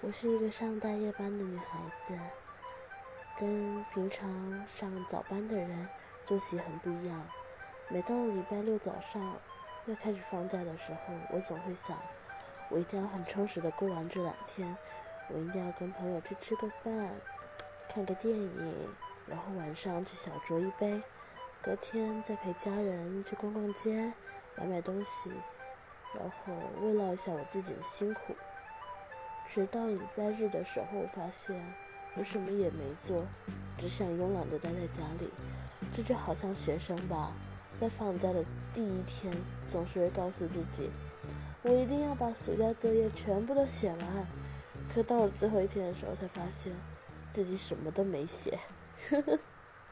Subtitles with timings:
[0.00, 2.16] 我是一个上大夜班的女孩子，
[3.36, 5.88] 跟平常上早班的人
[6.24, 7.28] 作息很不一样。
[7.88, 9.36] 每到礼拜六早上
[9.86, 11.00] 要开始放假的时候，
[11.30, 11.98] 我总会想，
[12.70, 14.76] 我一定要很充实的过完这两天。
[15.30, 17.10] 我一定要跟朋友去吃个饭，
[17.88, 18.88] 看个电影，
[19.26, 21.02] 然后晚上去小酌一杯，
[21.60, 24.12] 隔天再陪家人去逛逛街，
[24.54, 25.32] 买买东西，
[26.14, 28.36] 然后慰劳一下我自己的辛苦。
[29.52, 31.56] 直到礼拜日的时候，发现
[32.16, 33.24] 我什么也没做，
[33.78, 35.28] 只想慵懒的待在家里。
[35.94, 37.32] 这就好像学生吧，
[37.80, 39.32] 在放假的第一天，
[39.66, 40.90] 总是会告诉自己，
[41.62, 44.26] 我一定要把暑假作业全部都写完。
[44.92, 46.72] 可到了最后一天的时候，才发现
[47.32, 48.58] 自己什么都没写。
[49.10, 49.38] 呵呵。